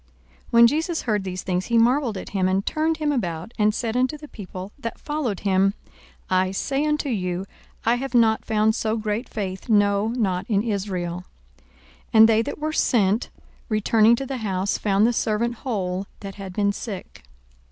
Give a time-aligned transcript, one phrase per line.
[0.45, 3.71] 42:007:009 When Jesus heard these things, he marvelled at him, and turned him about, and
[3.71, 5.75] said unto the people that followed him,
[6.27, 7.45] I say unto you,
[7.85, 11.25] I have not found so great faith, no, not in Israel.
[11.55, 11.71] 42:007:010
[12.13, 13.29] And they that were sent,
[13.69, 17.21] returning to the house, found the servant whole that had been sick.